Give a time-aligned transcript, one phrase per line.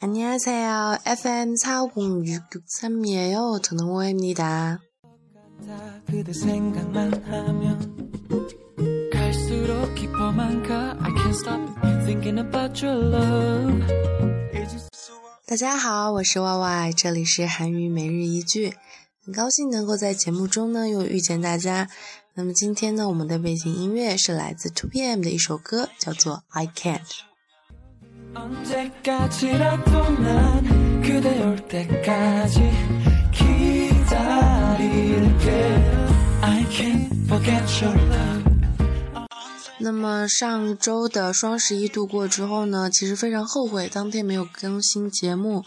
[0.00, 0.98] 안녕하세요.
[1.06, 3.62] FM 450663이에요.
[3.62, 4.80] 저는 오해입니다.
[6.06, 8.10] 그대 생각만 하면
[9.12, 11.60] 갈수록 깊어만 가 I can't stop
[12.04, 13.86] thinking about your love
[15.46, 18.74] 大家好，我是 Y Y，这里是韩语每日一句，
[19.24, 21.88] 很高兴能够在节目中呢又遇见大家。
[22.34, 27.00] 那么今天呢，我们的背景音乐是来自 Two PM 的一首歌，叫做《I Can't》。
[39.79, 45.63] 那么上周的双十一度过之后呢，其实非常后悔当天没有更新节目，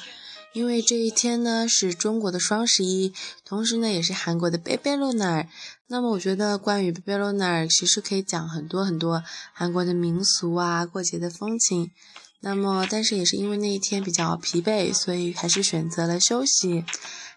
[0.53, 3.15] 因为这一天呢是中国的双十一，
[3.45, 5.47] 同时呢也是韩国的贝贝罗纳尔。
[5.87, 9.23] 那么我觉得关于贝贝罗纳尔，其实可以讲很多很多
[9.53, 11.91] 韩国的民俗啊，过节的风情。
[12.41, 16.85] 那么，但是也是因为那一天比较疲惫，所以还是选择了休息。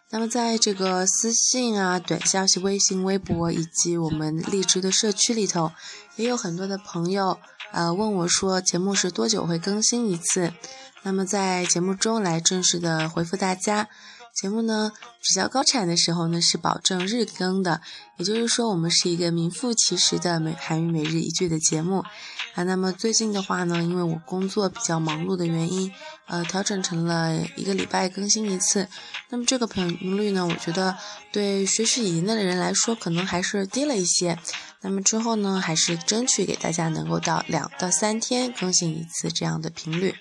[0.10, 5.72] 那么，在这个私信啊、短消息、微信、微博以及我们荔枝的社区里头，
[6.16, 7.40] 也有很多的朋友
[7.72, 10.54] 呃问我说，节目是多久会更新一次？
[11.02, 13.90] 那么在节目中来正式的回复大家。
[14.34, 17.82] 节目呢比较高产的时候呢是保证日更的，
[18.18, 22.04] 也就是说我们是一个名副其实的每韩语每日一句的节目
[22.54, 22.64] 啊。
[22.64, 25.92] 那么最近的话呢，因为我工作比较忙碌的原因，
[26.28, 28.88] 呃，调整成了一个礼拜更新一次。
[29.30, 29.88] 那么这个频
[30.18, 30.96] 率呢，我觉得
[31.32, 34.38] 对学习语言的人来说可能还是低了一些。
[34.82, 40.14] 那么之后呢，还是争取给大家能够到两到三天更新一次这样的频率。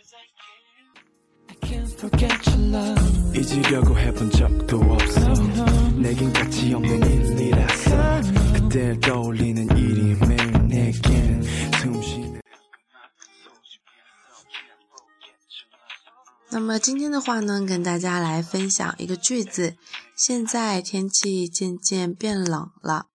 [16.52, 19.78] 那么今天的话呢，跟大家来分享一个句子。
[20.16, 23.08] 现在天气渐渐变冷了。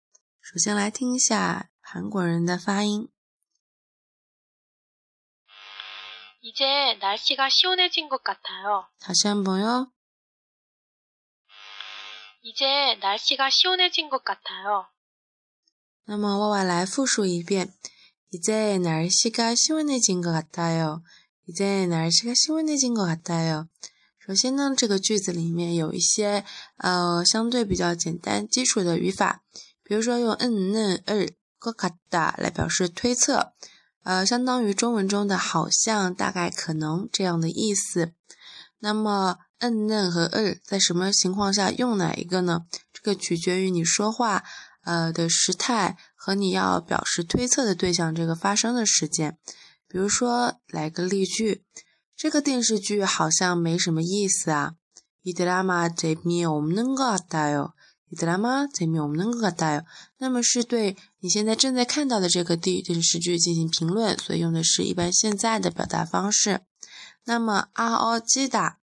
[0.42, 3.10] 首先来听一下韩国人的发音。
[6.42, 8.88] 이제 날씨가 시원해진 것 같아요.
[9.00, 9.92] 다시 한번요.
[12.42, 14.88] 이제 날씨가 시원해진 것 같아요.
[16.06, 17.72] 那么我来复述一遍.
[18.32, 21.04] 이제 날씨가 시원해진 것 같아요.
[21.48, 23.68] 이제 날씨가 시원해진 것 같아요.
[24.20, 26.46] 首先呢，这个句子里面有一些
[26.78, 29.42] 呃相对比较简单基础的语法，
[29.84, 31.28] 比如说用嗯、嫩、儿、
[31.60, 33.54] 것 같다来表示推测。
[34.04, 38.14] 呃，相当于中文中的好像、大概、可能这样的意思。
[38.80, 42.62] 那么，嗯、嫩和二在什么情况下用哪一个呢？
[42.94, 44.44] 这个取决于你说话
[44.84, 49.38] 呃的时态和你要表示推测的对象这个发生的时间。
[49.88, 51.64] 比如说，来个例句：
[52.16, 54.76] 这个电视剧好像没什么意思啊。
[55.24, 57.74] 이드라마재미없는것같아 요。
[58.10, 59.86] 이드라마재미없는것같아 요。
[60.18, 60.98] 那么是对。
[61.20, 66.62] 你现在正在看到的这个电电视剧进行评论，所以用的是一般现在的表达方式。
[67.26, 68.80] 那么阿奥基达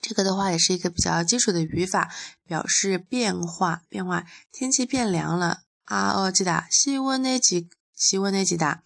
[0.00, 2.12] 这个的话也是一个比较基础的语法，
[2.44, 4.24] 表示变化变化。
[4.50, 8.82] 天气变凉了，阿奥基达西温内几西温内几达。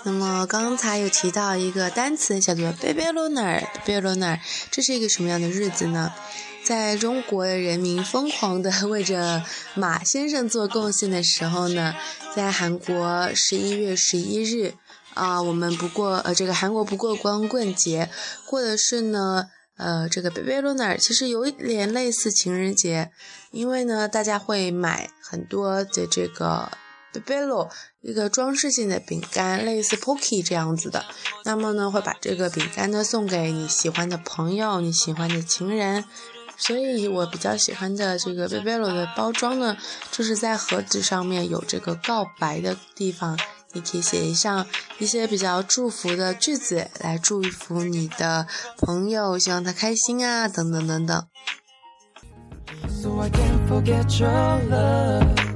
[0.03, 4.39] 那么刚才有提到一个单词叫做 “baby lunar”，baby lunar，
[4.71, 6.11] 这是一个什么样的日子呢？
[6.63, 9.43] 在中国人民疯狂的 为着
[9.75, 11.93] 马先生做贡献的时候呢，
[12.35, 14.73] 在韩国十一月十一日
[15.13, 18.09] 啊，我们不过呃这个韩国不过光棍节，
[18.47, 19.45] 过的是呢
[19.77, 23.11] 呃这个 baby lunar，其实有一点类似情人节，
[23.51, 26.71] 因为呢大家会买很多的这个。
[27.13, 27.69] Bebelo
[28.01, 31.05] 一个装饰性的饼干，类似 Pocky 这样子的。
[31.45, 36.05] 那么呢，会把这个饼干呢送给你喜欢的朋友、你喜欢的情人。
[36.57, 39.75] 所以我比较喜欢的这个 Bebelo 的包装呢，
[40.11, 43.39] 就是在盒子上面有这个告白的地方，
[43.73, 44.67] 你可以写一上
[44.99, 48.45] 一些比较祝福的句子来祝福你的
[48.77, 51.27] 朋友，希望他开心啊，等等等等。
[52.89, 55.50] so I can forget your love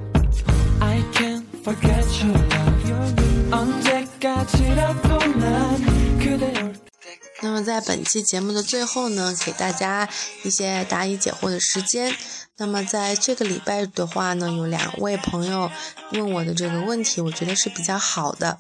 [7.42, 10.10] 那么在本期节目的最后呢，给大家
[10.44, 12.16] 一些答疑解惑的时间。
[12.58, 15.70] 那么在这个礼拜的话呢，有两位朋友
[16.12, 18.58] 问我的这个问题，我觉得是比较好的。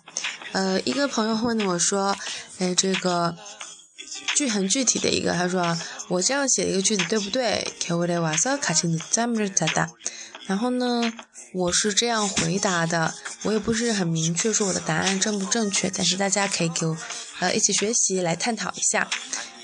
[0.52, 2.16] 呃，一个朋友问的我说
[2.60, 3.36] ：“哎，这个
[4.36, 5.76] 句很具体的一个，他说
[6.10, 7.66] 我这样写一个句子对不对？”
[10.48, 11.12] 然后呢，
[11.54, 13.14] 我是这样回答的，
[13.44, 16.98] 我也不是很明确说我的答案正不正确，但是大家可以给我
[17.40, 19.08] 呃一起学习来探讨一下。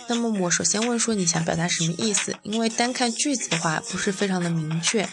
[0.08, 2.36] 那么我首先问说你想表达什么意思？
[2.44, 5.08] 因为单看句子的话不是非常的明确。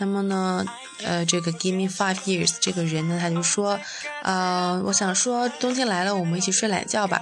[0.00, 0.64] 那么呢，
[1.02, 3.78] 呃，这个 Give me five years 这个人呢，他就说，
[4.22, 7.20] 呃，我想说冬天来了，我们一起睡懒觉吧。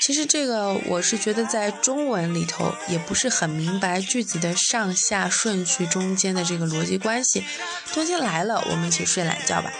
[0.00, 7.44] 其实这个我是觉得在中文里头也不是很明白句子的上下顺序中间的这个逻辑关系。
[7.92, 9.70] 冬天来了，我们一起睡懒觉吧。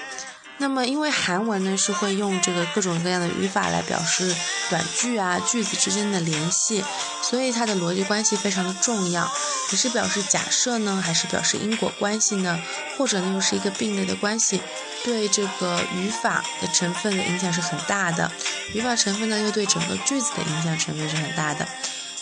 [0.60, 4.36] 那么因为韩文呢是会用这个各种各样的语法来表示
[4.68, 6.84] 短句啊句子之间的联系，
[7.22, 9.26] 所以它的逻辑关系非常的重要。
[9.70, 12.60] 你是表示假设呢，还是表示因果关系呢？
[12.98, 14.60] 或者呢又是一个并列的关系？
[15.02, 18.30] 对这个语法的成分的影响是很大的，
[18.74, 21.66] 语法成分呢又对整个句子的影响成分是很大的，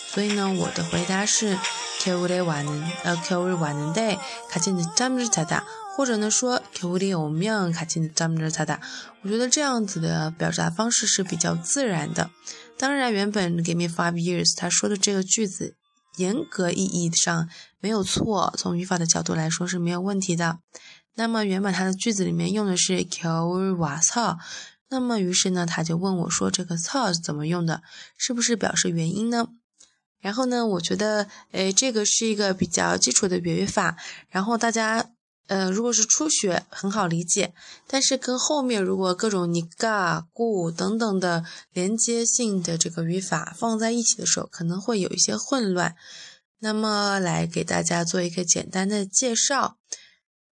[0.07, 1.59] 所以呢我的回答是
[2.00, 5.62] k u r 완 는， 呃 k u r 완는데같이늦잠을 자，
[5.96, 8.78] 或者呢说 k u r 오면같이늦잠을 자，
[9.22, 12.30] 我觉得这样子的表达方式是比较自然的。
[12.76, 15.76] 当然原本 Give me five years，他说的这个句子
[16.16, 17.48] 严格意义上
[17.80, 20.58] 没有错，从语法的角度来说是没有问题的。
[21.14, 24.38] 那么原本他的句子里面用的是겨울瓦操，
[24.90, 27.82] 那么于是呢他就问我说这个操是怎么用的，
[28.18, 29.46] 是不是表示原因呢？
[30.19, 33.97] 然后呢我觉得诶这个是一个比较基础的语法，
[34.29, 35.11] 然后大家
[35.47, 37.53] 呃如果是初学很好理解，
[37.87, 45.95] 但是跟后面如果各种你嘎고等等的连接性的这个语法放在一起的时候，可能会有一些混乱。
[46.61, 49.77] 那么来给大家做一个简单的介绍。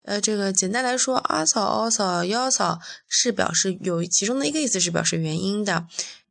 [0.04, 2.80] 呃，这个简单来说，阿草、阿草、幺草
[3.10, 5.86] 是表示有其中的一个意思是表示原因的。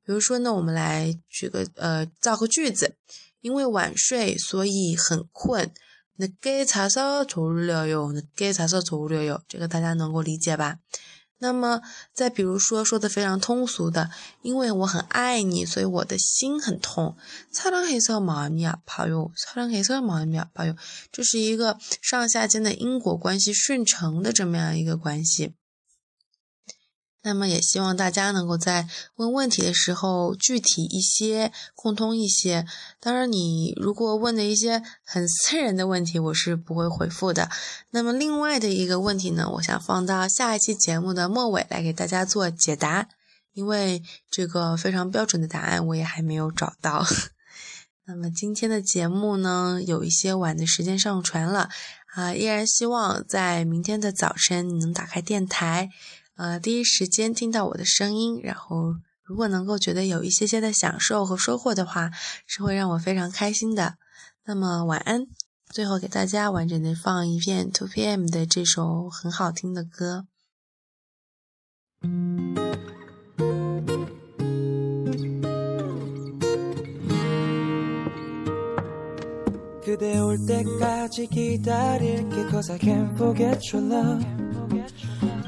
[0.07, 2.95] 比如说呢，我们来举个呃造个句子，
[3.41, 5.73] 因为晚睡所以很困。
[6.19, 10.79] 那给查少做了哟，那给查少做了哟，这个大家能够理解吧？
[11.39, 11.83] 那么，
[12.15, 14.11] 再比如说，说的非常通俗的，
[14.41, 17.15] 因为我很爱你，所以我的心很痛。
[17.53, 20.75] 擦亮黑色毛米啊，朋友，擦亮黑色毛米啊，朋友，
[21.13, 25.53] 这是一个上下间的因果关系顺承的这么样一个关系。
[27.27, 28.87] 那么也希望大家能够在
[29.17, 32.65] 问问题的时候具体一些、共通一些。
[33.01, 37.51] 当然，你如果问的一些很私人的问题，我是不会回复的。
[37.91, 43.09] 那么另外的一个问题呢，我想放到下一期节目的末尾来给大家做解答，
[43.55, 47.05] 因为这个非常标准的答案我也还没有找到。
[48.07, 51.71] 那么今天的节目呢，有一些晚的时间上传了
[52.15, 55.91] 啊，依然希望在明天的早晨你能打开电台。
[56.37, 62.11] 呃，第一时间听到我的声音，然后如果能够觉得有一些些的享受和收获的话，
[62.47, 63.97] 是会让我非常开心的。
[64.45, 65.27] 那么晚安，
[65.71, 70.27] 最后给大家完整的放一遍 Two PM 的这首很好听的歌。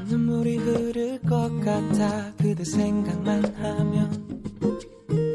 [0.09, 4.09] 눈물이 흐를 것 같아 그대 생각만 하면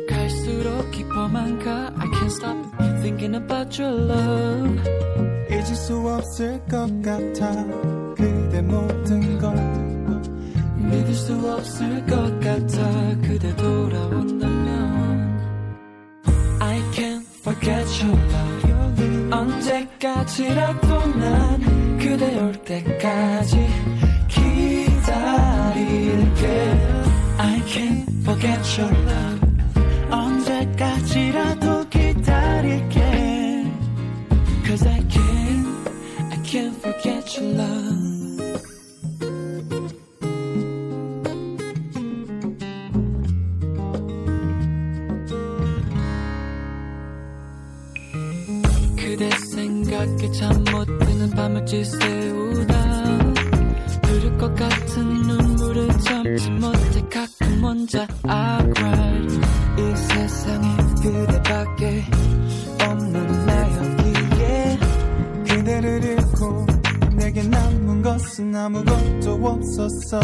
[0.09, 1.93] 갈수록 깊어만 가.
[1.97, 2.57] I can't stop
[3.01, 4.83] thinking about your love.
[5.49, 7.55] 잊을 수 없을 것 같아
[8.17, 9.55] 그대 모든 걸.
[10.77, 14.51] 믿을 수 없을 것 같아 그대 돌아온다면.
[16.59, 19.31] I can't forget your love.
[19.31, 23.84] 언제까지라도 난 그대 올 때까지
[27.75, 29.41] can't forget your love
[30.11, 33.01] 언제까지라도 기다릴게
[34.65, 35.89] Cause I can't,
[36.31, 38.15] I can't forget your love.
[48.97, 52.75] 그대 생각에 잠 못 드는 밤을 지새우다
[54.05, 56.73] 흐를 것 같은 눈물을 참지 못
[59.95, 62.05] 세상에 그대밖에
[62.81, 64.79] 없는 나 여기에
[65.47, 66.67] 그대를 잃고
[67.13, 70.21] 내게 남은 것은 아무것도 없었어.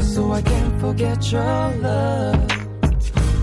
[0.00, 1.34] So I can't forget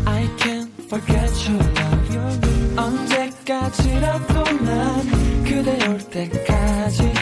[0.05, 2.77] I can't forget your love.
[2.77, 7.16] 언제까지라도 난 그대 올 때까지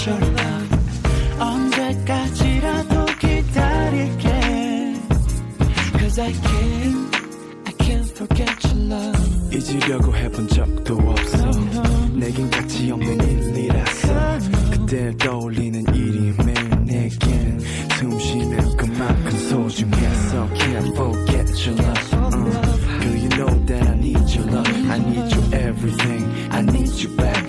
[0.00, 0.78] forget your love
[1.38, 4.28] 언제까지라도 기다릴게
[5.98, 7.16] Cause I can't
[7.66, 11.50] I can't forget your love 잊으려고 해본 적도 없어
[12.14, 14.38] 내겐 가치 없는 일이라서
[14.70, 17.60] 그때 떠올리는 일이 매일 내겐
[17.98, 24.34] 숨 쉬는 것만큼 소중해서 Can't forget your love uh, Girl you know that I need
[24.34, 27.39] your love I need your everything I need you back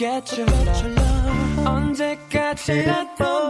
[0.00, 3.49] forget your love 언제까지라도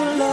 [0.00, 0.29] your love.